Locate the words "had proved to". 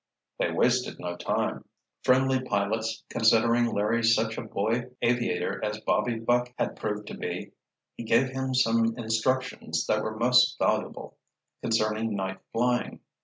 6.57-7.13